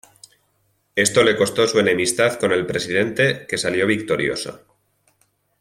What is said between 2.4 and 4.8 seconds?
el presidente que salió victorioso.